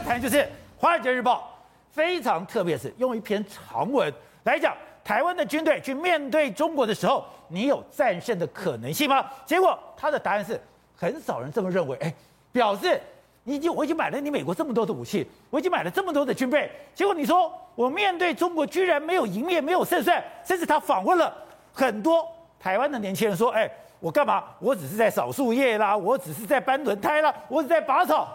[0.00, 0.36] 要谈就是
[0.78, 1.60] 《华尔街日报》
[1.94, 4.10] 非常特别，是用一篇长文
[4.44, 9.22] 来讲台湾的军队去面对中国的时候，你有战胜的可能性吗？
[9.44, 10.58] 结果他的答案是
[10.96, 12.14] 很少人这么认为，哎，
[12.50, 12.98] 表示
[13.44, 21.36] 你已经我已经买了你美国这么多的武器，我已经买了这么多的军备，结果你说我面对中国居然没有赢面，没有胜算，甚至他访问了
[21.74, 22.26] 很多
[22.58, 23.70] 台湾的年轻人说，哎。
[24.02, 24.44] 我干嘛？
[24.60, 28.34] 我只是在扫树叶啦，我只是在搬轮胎啦，我只是在拔草。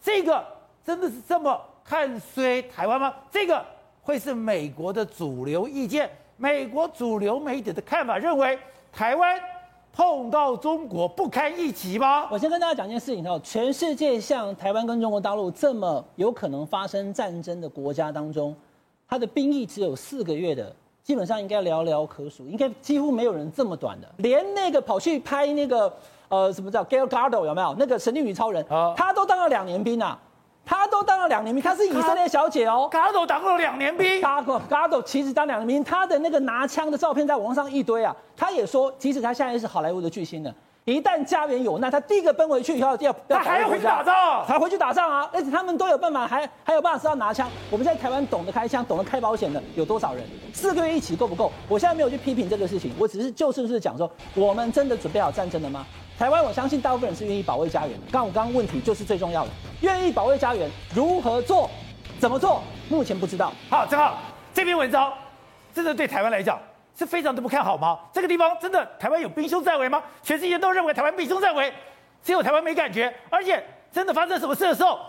[0.00, 0.42] 这个
[0.84, 3.14] 真的是这么看衰台湾吗？
[3.30, 3.64] 这个
[4.02, 6.10] 会是美国的主流意见？
[6.36, 8.58] 美国主流媒体的看法认为
[8.92, 9.40] 台湾
[9.92, 12.28] 碰到中国不堪一击吗？
[12.30, 18.54] 我先跟大家讲一件事情哦，全世界像台湾跟中国大陆这么有可能发生战争的国家当中，
[19.08, 20.74] 它的兵役只有四个月的。
[21.04, 24.08] 基本上应该寥寥可数，应该几乎没有人这么短的。
[24.16, 25.92] 连那个跑去拍那个
[26.30, 27.76] 呃什么叫 Gal Gadot 有没有？
[27.78, 30.18] 那个神力女超人，啊，他都当了两年兵啊，
[30.66, 32.88] 他都当了两年兵，她是以色列小姐哦。
[32.90, 38.14] Gadot 当了两年兵，Gadot Gadot 其实当两年兵，他的那个拿枪的照片在网上一堆啊。
[38.36, 40.54] 他也说，即使他现在是好莱坞的巨星了。
[40.86, 45.30] 一旦家园有难，他第一个奔回去以后要要他还要回去打仗，还回去打仗啊！
[45.32, 47.50] 而且他们都有办法，还还有办法知道拿枪。
[47.70, 50.22] 我们在台湾懂得开枪、懂得开保险的有多少人？
[50.52, 51.50] 四个月一起够不够？
[51.70, 55.86] 我现在没有去批评这个事情，我只是就事论事讲说，我们真的准备好战争了吗？
[56.18, 58.06] 台湾，我相信大部分人是愿意保卫家园的。
[58.12, 61.68] 刚我刚刚问题就是最重要的，愿意保卫家园，如何做？
[62.20, 62.62] 怎么做？
[62.88, 63.52] 目前不知道。
[63.68, 64.18] 好，正好
[64.52, 65.12] 这篇文章，
[65.74, 66.58] 真的对台湾来讲。
[66.96, 67.98] 是非常的不看好吗？
[68.12, 70.00] 这个地方真的台湾有兵凶在围吗？
[70.22, 71.72] 全世界都认为台湾兵凶在围，
[72.22, 73.12] 只有台湾没感觉。
[73.28, 75.00] 而且真的发生什么事的时候，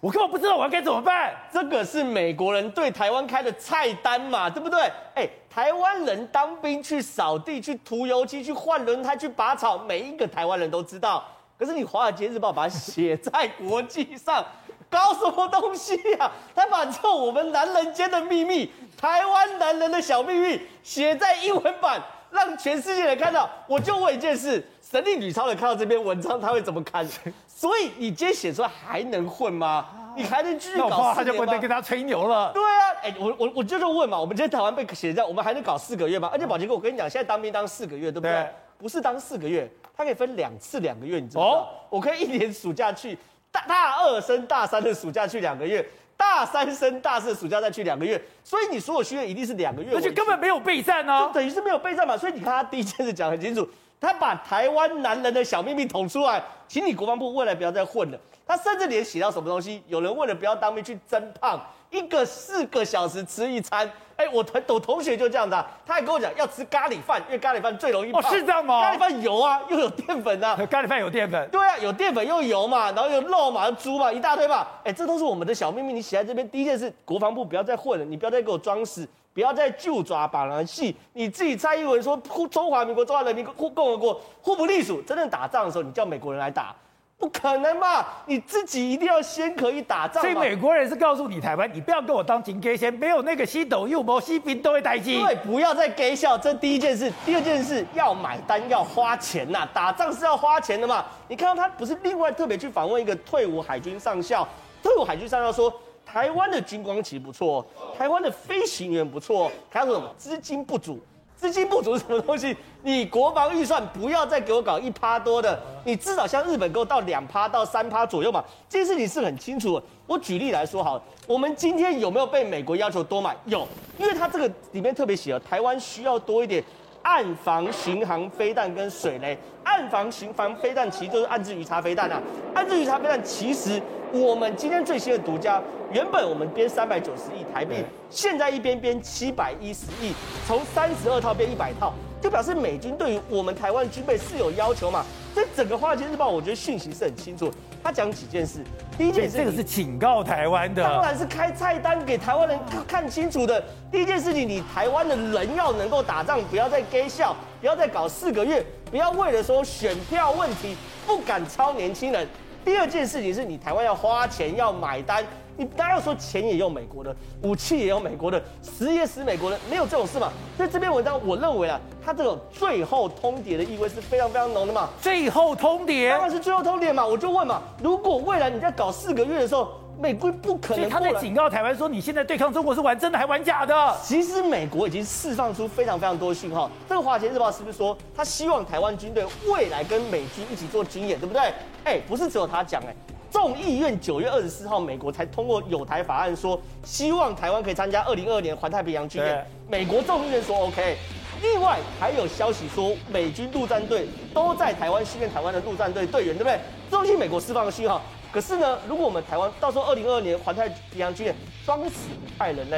[0.00, 1.34] 我根本不知道我要该怎么办。
[1.52, 4.90] 这个是美国人对台湾开的菜单嘛，对不对？
[5.14, 11.24] 哎，台湾人当兵去扫地、去涂油漆、去换轮胎、去拔草，每一个台湾人都知道。
[11.58, 14.44] 可是你《华尔街日报》把它写在国际上。
[14.88, 16.32] 搞什么东西呀、啊？
[16.52, 18.68] 他把这我们男人间的秘密，
[19.00, 23.48] 台湾男人的小秘密写在英文版，让全世界人看到。
[23.68, 27.06] 我就问一件事：神力女超人看到这篇文章，他会怎么看？
[27.46, 29.86] 所以你今天写出来还能混吗？
[30.16, 31.14] 你还能继续搞？
[31.14, 32.50] 他就不能跟他吹牛了。
[32.52, 36.28] 对啊，哎，我我我就是问嘛，我们今天台湾被写这样，我们还能搞四个月吗？
[36.32, 38.32] 而且宝杰哥，我跟你讲，现在当兵当四个月，对不对？
[38.32, 41.46] 对不是当四个月，他可以分两次两个月，你知道吗？
[41.48, 43.16] 哦、我可以一年暑假去。
[43.52, 45.84] 大大二升大三的暑假去两个月，
[46.16, 52.16] 大三升大四的暑假再去两个月，所以你所有训练一定是两个月，而且根本没有备战哦，就等于是没有备战嘛。
[52.16, 53.68] 所以你看他第一件事讲很清楚，
[54.00, 58.18] 他把台湾男人的小秘密捅出来，请你国防部未来不要再混了。
[58.50, 61.56] 他甚至连写到什么东西，有人为了不要当兵去增胖，
[61.88, 63.88] 一个四个小时吃一餐。
[64.16, 68.20] 哎，我同我同学就这样子啊，他还跟我讲要吃咖喱饭，因为咖喱饭最容易胖。
[68.20, 68.82] 哦，是这样吗？
[68.82, 70.56] 咖喱饭油啊，又有淀粉啊。
[70.68, 71.48] 咖喱饭有淀粉。
[71.52, 74.66] 对啊，有淀粉又油嘛，然后有肉嘛，有猪嘛，一大堆嘛。
[74.82, 75.92] 哎，这都是我们的小秘密。
[75.92, 80.96] 你写在这边，第一件事，国防部不要再混了，你不要再给我装死，不要再就抓把人戏。
[81.12, 86.74] 你自己蔡英文说，中华民国、中华人民共共和国互不隶属，真正打仗的时候，你叫美国人来打。
[87.20, 88.06] 不可能嘛！
[88.24, 90.22] 你自己一定要先可以打仗。
[90.22, 95.20] 所以美国人是告诉你台湾，你不要跟我当金鸡先，没有那个西斗又没西兵都会待机。
[95.20, 96.38] 对，不要再给笑。
[96.38, 101.04] 这第一件事，第二件事要买单要花钱呐、啊，打仗是要花钱的嘛。
[101.28, 104.48] 你看到他不是另外特别去访问一个退伍海军上校，
[104.82, 105.70] 退伍海军上校说，
[106.06, 107.64] 台湾的军光其实不错，
[107.98, 110.98] 台湾的飞行员不错，他说什么资金不足。
[111.40, 112.54] 资金不足是什么东西？
[112.82, 118.44] 你国防预算不要再给我搞一趴多的，你至少像日本给我到两趴到三趴左右嘛。
[118.68, 119.86] 这件事情是很清楚的。
[120.06, 123.34] 我举例来说好了，我们今天有没有被美国要求多买？
[123.46, 126.62] 有，因为它这个里面特别写了，台湾需要多一点
[127.00, 129.38] 暗防巡航飞弹跟水雷。
[129.64, 132.20] 暗防巡防飞弹其实就是暗置鱼叉飞弹啊，
[132.54, 133.80] 暗置鱼叉飞弹其实。
[134.12, 135.62] 我们今天最新的独家，
[135.92, 137.76] 原本我们编三百九十亿台币，
[138.08, 140.12] 现在一边编七百一十亿，
[140.48, 145.04] 从三十二套变一百套，就表示美军对于我们台湾军备是有要求嘛？
[145.32, 147.48] 所以整个《华尔街日报》我觉得讯息是很清楚，
[147.84, 148.64] 他讲几件事，
[148.98, 152.58] 第一件事，这个是警告台湾的，当然是开菜单给台湾人
[152.88, 153.62] 看清楚的。
[153.92, 160.76] 第一件事情，你台湾的人要能够打仗，不要再 gay 笑，不要再搞四个月，不要为了说选票问题
[161.06, 162.26] 不敢超年轻人。
[162.64, 165.24] 第二件事情是你台湾要花钱要买单，
[165.56, 170.30] 你当然要说钱也用美国的，武器也用美国的，死也死美国的，没有这种事嘛。
[170.56, 174.90] 所以这篇文章我认为啊，它这种最后通牒的意味是非常非常浓的嘛。
[175.00, 177.06] 最后通牒当然是最后通牒嘛。
[177.06, 180.88] 我就问嘛，如果未来你在搞四个月的时候，美国不可能。
[180.88, 183.96] 他在警告台湾说，你现在对抗中国是玩真的还玩假的？
[184.02, 186.70] 其实美国已经释放出非常非常多的讯号。
[186.88, 191.52] 这个《华尔街日报》是不是说他希望台湾军队未来跟美军一起做军演，对不对？
[191.84, 192.94] 哎，不是只有他讲，哎，
[193.30, 199.46] 众议院九月二十四号，美国才通过有台法案，说希望台湾可以参加二零二二年环太平洋军演。
[199.68, 200.96] 美国众议院说 OK。
[201.42, 206.58] 另外还有消息说，美军陆战队都在台湾训练台湾的陆战队队员，对不对？
[206.90, 208.02] 这都是美国释放的讯号。
[208.32, 211.34] 可是呢，如果我们台湾到时候二零二二年环太平洋军演
[211.66, 212.76] 装死害人呢，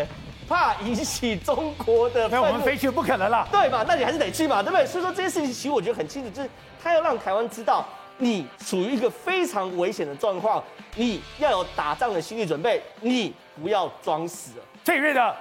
[0.48, 3.84] 怕引起中国的，那我们飞去不可能了，对嘛？
[3.86, 4.86] 那你还是得去嘛，对不对？
[4.86, 6.48] 所以说这件事情其实我觉得很清楚，就是
[6.82, 7.84] 他要让台湾知道，
[8.18, 10.62] 你处于一个非常危险的状况，
[10.96, 14.64] 你要有打仗的心理准备，你不要装死了。
[14.82, 15.36] 最瑞的，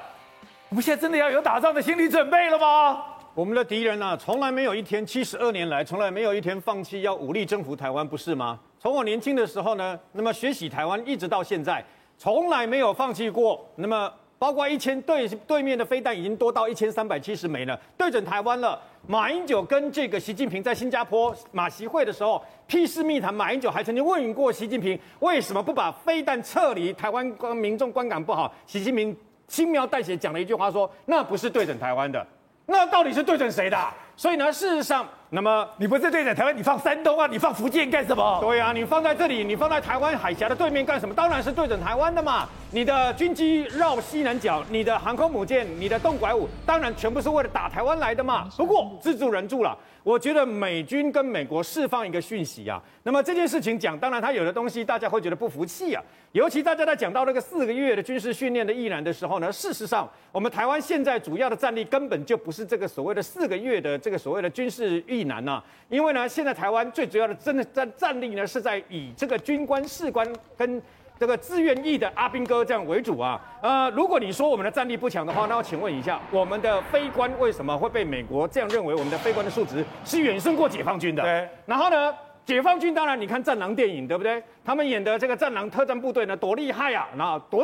[0.70, 3.04] 我们现在真的要有打仗的心理准备了吗？
[3.34, 8.60] 我们的敌人啊，从来没有一天，七十二年来，从来没有一天放弃要武力征服台湾，不是吗？
[8.82, 11.86] 从我年轻的时候呢，那么学习台湾，一直到现在，
[12.18, 13.64] 从来没有放弃过。
[13.76, 18.82] 那么，包括一千对对面的飞弹已经多到一千三百七十枚了，对准台湾了。
[19.06, 26.92] 马英九跟这个习近平在新加坡马习会的时候，屁事密谈，马英九还曾经问过习近平，为什么不把飞弹撤离？
[26.92, 29.16] 台湾观民众观感不好，习近平
[29.48, 32.26] 轻描淡写讲了一句话说，那不是对准台湾的。
[32.66, 33.78] 那到底是对准谁的？
[34.16, 38.40] 所以呢，事实上，那么你不是对准台湾，你放山东啊，你放福建干什么？
[38.42, 41.16] 对啊，你放在这里，你放在台湾海峡的对面干什么？
[41.16, 42.48] 当然是对准台湾的嘛。
[42.74, 48.48] 你的军机绕西南角，你的航空母舰，你的动拐五，当然全部是为了打台湾来的嘛。
[48.56, 49.78] 不过自助人助了。
[50.04, 70.28] 我觉得美军跟美国释放一个讯息啊，那么这件事情讲，当然他有的东西大家会觉得不服气啊，尤其大家在讲到那个四个月的军事训练的役男的时候呢，事实上我们台湾现在主要的战力根本就不是这个所谓的四个月的这个所谓的军事役难呐，因为呢现在台湾最主要的真的战战力呢是在以这个军官士官
[70.58, 70.82] 跟。
[71.20, 78.96] 这个自愿役的阿兵哥这样为主啊，呃，如果你说我们的战力不强的话，那我请问一下，我们的非官为什么会被美国这样认为？
[78.96, 81.22] 我们的非官的数值是远胜过解放军的。
[81.22, 81.48] 对。
[81.68, 82.12] 然后呢，
[82.44, 84.42] 解放军当然你看战狼电影对不对？
[84.66, 87.08] 他们演的这个战狼特战部队呢，多厉害啊！
[87.16, 87.64] 然后多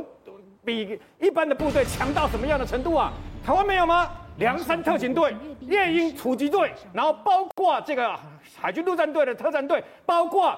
[0.63, 3.11] 比一般的部队强到什么样的程度啊？
[3.43, 4.07] 台湾没有吗？
[4.37, 8.17] 梁山特勤队、夜鹰突击队，然后包括这个
[8.59, 10.57] 海军陆战队的特战队，包括。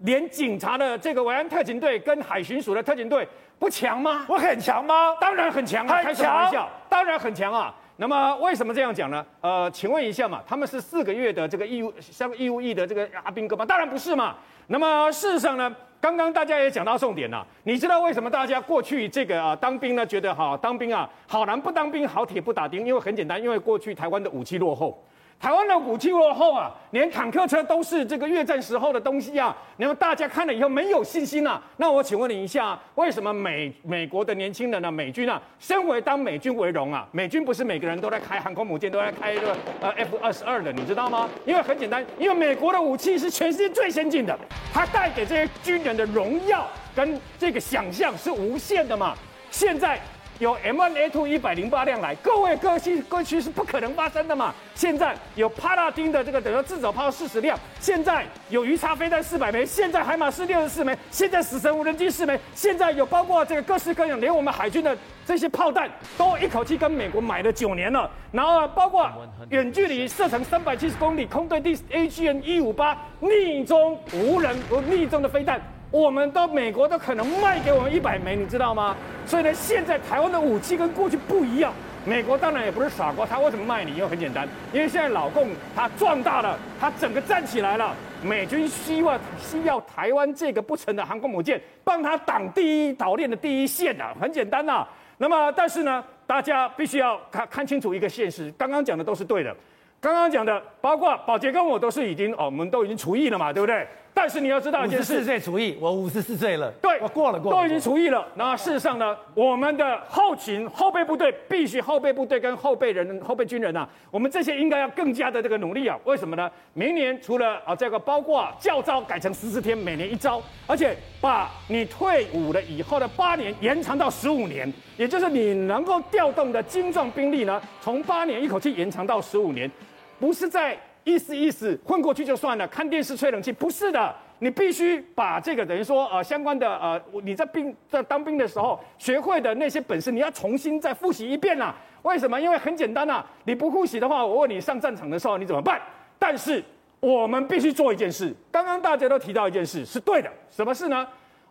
[0.00, 3.26] 连警察的这个维安特勤队跟海巡署的特勤队
[3.58, 4.26] 不强吗？
[4.28, 5.16] 我很强吗？
[5.18, 6.02] 当然很强啊！
[6.02, 6.68] 开什么玩笑？
[6.86, 7.74] 当然很强啊！
[7.96, 9.24] 那么为什么这样讲呢？
[9.40, 13.64] 呃，请问一下嘛，他们是四个月的这个义务像义务役的这个阿兵哥吗？
[13.64, 14.34] 当然不是嘛。
[14.66, 17.46] 那么事实上呢，刚刚大家也讲到重点了。
[17.64, 22.86] 你知道为什么大家过去这个啊当兵呢觉得哈当兵啊好男不当兵好铁不打钉？
[22.86, 25.02] 因为很简单，因为过去台湾的武器落后。
[25.38, 31.62] 台湾的武器落后啊，连坦克车都是这个越战时候的东西啊，然后大家看了以后没有信心啊。
[31.76, 34.90] 那我请问你一下，为什么美美国的年轻人呢？
[34.90, 41.28] 美军啊，身为当美军为荣啊，美军不是每个人都在开航空母舰，都在开这个呃 F 二十二的，你知道吗？
[41.44, 44.36] 因为很简单，因为美国的武器是全世界最先进的，
[44.72, 49.14] 它带给这些军人的荣耀跟这个想象是无限的嘛。
[49.50, 50.00] 现在。
[50.38, 54.54] 有 M1A2 一百零八辆来，各位各区各区是不可能发生的嘛。
[54.74, 64.94] 现在有帕拉丁的这个等于自走炮四十辆，现在有鱼叉飞弹四百枚，现在海马斯六十四枚，现在死神无人机四枚，现在有包括这个各式各样，连我们海军的
[65.24, 68.10] 这些炮弹都一口气跟美国买了九年了。
[68.30, 69.10] 然后包括
[69.48, 75.58] 远距离射程三百七十公里空对地 AGM 一五八逆中无人和逆中的飞弹。
[75.90, 78.94] 我们到美国都可能卖给我们一百枚，你知道吗？
[79.24, 81.72] 所以呢，现在台湾的武器跟过去不一样。
[82.04, 83.92] 美国当然也不是傻瓜，他为什么卖你？
[83.94, 87.92] 因为很简单，因为现在老共他壮大了，他整个站起来了。
[88.22, 94.86] 美军希望需要台湾这个不成的航空母舰帮他挡第一岛链的第一线啊，很简单呐、
[95.18, 99.54] 那么，但是呢，大家必须要看看清楚一个现实，刚刚讲的都是对的。
[100.00, 103.86] 刚刚讲的，包括宝杰跟我都是已经哦，我们都已经除役了嘛，对不对？
[104.16, 108.26] 但是你要知道一件事，四岁除役，我五十四岁了，对，我过了过了，都已经除役了。
[108.36, 115.98] 那事实上呢，我们的后勤后备部队必须后备部队跟后备人后备军人啊，我们这些应该要更加的这个努力啊。
[116.04, 116.50] 为什么呢？
[116.72, 129.70] 明年除了啊这个包括教招改成十四天，每年一招，而且把你退伍了以后的八年延长到十五年，也就是你能够调动的精壮兵力呢，从八年一口气延长到十五年。
[130.18, 130.74] 不是在
[131.06, 141.72] 意思意思混过去就算了，看电视吹冷气，不是的，你必须把这个等于说呃相关的呃你在兵在当兵的时候学会的那些本事，你要重新再复习一遍啦。
[142.02, 142.40] 为什么？
[142.40, 145.80] 因为很简单呐，你不复习的话，我问你上战场的时候你怎么办？
[146.18, 146.60] 但是
[146.98, 151.06] 我们必须做一件事，刚刚大家都提到一件事是对的，什么事呢？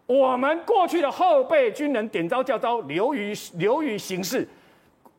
[0.06, 4.46] 我们过去的后备军人点招叫招流于流于形式，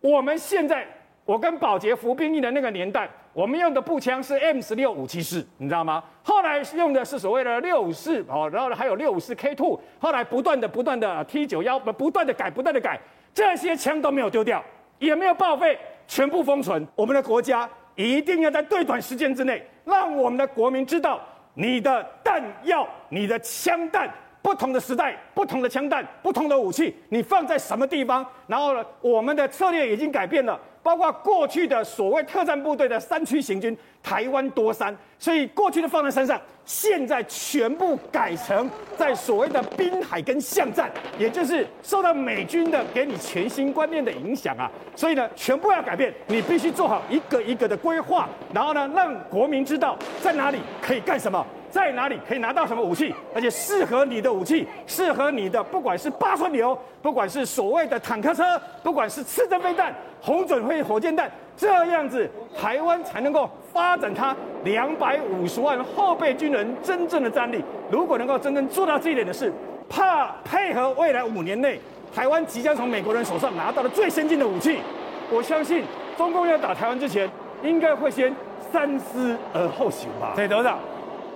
[0.03, 0.87] 我们现在
[1.25, 3.09] 我跟宝杰服兵役的那个年代。
[3.37, 6.03] 我们用的步枪是 M 十六五七式，你知道吗？
[6.23, 12.99] 后来用的是所谓的六五式哦，然后还有六五式 K two，后来不断的不断的 T 九幺不不断的改不断的改，
[13.35, 14.65] 这些枪都没有丢掉，
[14.99, 15.79] 也没有报废，
[16.09, 16.89] 全部封存。
[16.95, 21.21] 我们的国家一定要在最短时间之内，让我们的国民知道
[21.53, 24.11] 你的弹药、你的枪弹。
[24.41, 28.25] 不同的时代，不同的枪弹，不同的武器，你放在什么地方？
[28.47, 40.89] 然后呢，我们的策略已经改变了，包括过去的所谓特战部队的山区行军，台湾多山，所以过去的放在山上，现在全部改成在所谓的滨海跟巷战，
[41.19, 51.45] 也就是受到美军的给你全新观念的影响啊，所以呢，全部要改变，你必须做好一个一个的规划，然后呢，让国民知道在哪里可以干什么。
[51.77, 62.27] 在哪里可以拿到什么武器，而且适合你的武器，适合你的，不管是八寸流，不管是所谓的坦克车，不管是刺针飞弹、红准会火箭弹，这样子
[62.59, 67.63] 台湾才能够发展它两百五十万后备军人真正的战力。
[67.91, 69.53] 如果能够真正做到这一点的事，
[69.87, 71.79] 怕配合未来五年内
[72.15, 74.79] 台湾即将从美国人手上拿到的最先进的武器，
[75.31, 75.85] 我相信
[76.17, 77.29] 中共要打台湾之前，
[77.63, 78.35] 应该会先
[78.73, 80.33] 三思而后行吧。
[80.35, 80.79] 对，董事长。《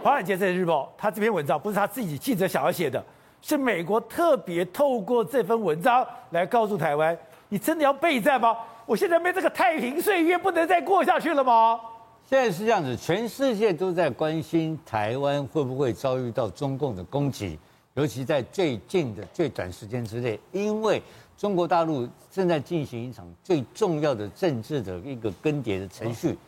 [0.03, 3.05] 华尔街日报》他这篇文章不是他自己记者想要写的，
[3.43, 7.17] 是美国特别透过这份文章来告诉台湾：
[7.51, 8.57] 你真的要备战吗？
[8.87, 11.79] 我现在没这个太平岁月不能再过下去了吗？
[12.27, 17.59] 现在是这样子，全世界都在关心台湾会不会遭遇到中共的攻击，
[17.93, 21.03] 尤其在最近的最短时间之内，因为
[21.37, 26.39] 中国大陆正在进行一场最重要的政治的一个更迭的程序。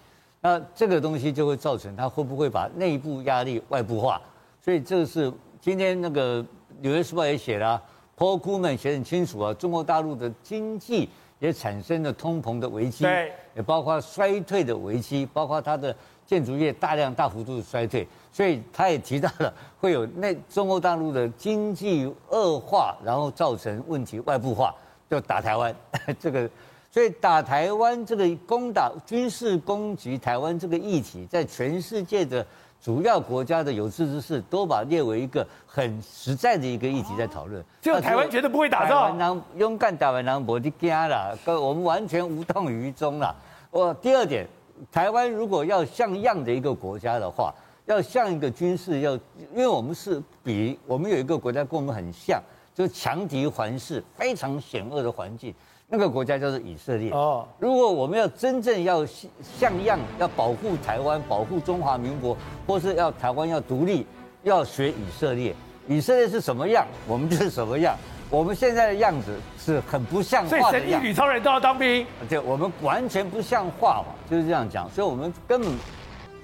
[0.44, 4.20] 那这个东西就会造成它会不会把内部压力外部化，
[4.60, 6.42] 所以这个是今天那个
[6.80, 7.80] 《纽约时报》也写了
[8.18, 11.08] ，Paul Krugman 写得很清楚啊，中国大陆的经济
[11.38, 15.94] 也产生了通膨的危机，对，也包括衰退的危机，包括它的
[16.26, 24.74] 建筑业大量大幅度的衰退，所以他也提到了会有那中国大陆的经济恶化，然后造成问题外部化，
[25.08, 25.72] 就打台湾
[26.18, 26.50] 这个。
[26.92, 32.46] 所以打台湾这个攻打军事攻击台湾这个议题，在全世界的
[32.82, 37.64] 主要国家的有志之士都把列为一个很实在的一个议题在讨论。
[37.80, 43.34] 就台湾绝对不会打仗，台湾勇敢打完人，我的家了，我们完全无动于衷了。
[43.70, 44.46] 我第二点，
[44.90, 47.54] 台湾如果要像样的一个国家的话，
[47.86, 52.38] 要像一个军事要，因为我们是比我们有一个国家跟我们很像，
[52.74, 55.54] 就是强敌环视，非常险恶的环境。
[55.94, 57.10] 那个国家叫做以色列。
[57.10, 62.34] 哦，如果我们要真正要像样，要保护台湾，保护中华民国，
[62.66, 64.06] 或是要台湾要独立，
[64.42, 65.54] 要学以色列。
[65.86, 67.94] 以色列是什么样，我们就是什么样。
[68.30, 70.70] 我们现在的样子是很不像话的样子。
[70.70, 72.06] 所以神力女超人都要当兵。
[72.26, 74.88] 对，我们完全不像话嘛，就是这样讲。
[74.88, 75.70] 所以我们根本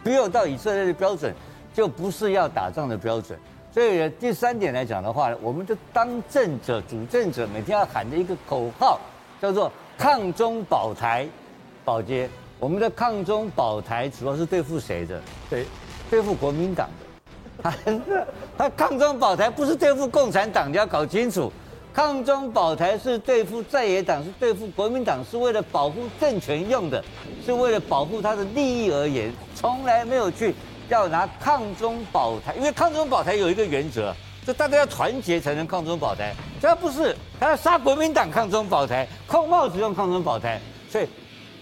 [0.04, 1.34] 没有到以色列的标准，
[1.72, 3.38] 就不是要打仗的标准。
[3.72, 9.00] 所以第三点来讲的话，我们就当政者、主政者每天要喊的一个口号。
[9.40, 11.28] 叫做抗中保台，
[11.84, 12.28] 保洁。
[12.58, 15.20] 我们的抗中保台主要是对付谁的？
[15.48, 15.64] 对，
[16.10, 17.06] 对付国民党的。
[17.62, 17.74] 他
[18.58, 21.52] 他抗中保台不是对付共产党，你要搞清楚。
[21.94, 27.02] 抗中保台是对付在野党，是对付国民党，是为了保护政权用的，
[27.44, 30.54] 是为了保护他的利益而言，从来没有去
[30.88, 34.14] 要拿抗中保台，因为抗中保台有一个原则。
[34.48, 41.06] 就大家要团结才能抗中保台，这不是他要杀国民党抗中保台，扣帽子用抗中保台，所以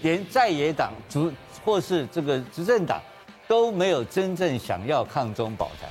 [0.03, 1.29] 连在野党主
[1.65, 3.01] 或是这个执政党
[3.45, 5.89] 都没有真正想要抗中保台。